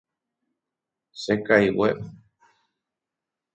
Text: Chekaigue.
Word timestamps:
Chekaigue. 1.21 1.89